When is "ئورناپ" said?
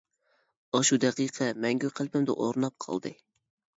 2.47-2.77